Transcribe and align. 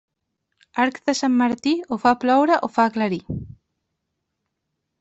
Arc 0.83 0.97
de 1.09 1.13
Sant 1.19 1.35
Martí, 1.41 1.75
o 1.95 1.99
fa 2.05 2.15
ploure 2.25 2.57
o 2.69 2.73
fa 2.79 2.89
aclarir. 2.93 3.23